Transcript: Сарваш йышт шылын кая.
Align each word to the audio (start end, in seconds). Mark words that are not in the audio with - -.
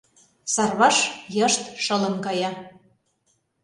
Сарваш 0.53 0.97
йышт 1.37 1.63
шылын 1.83 2.15
кая. 2.25 2.51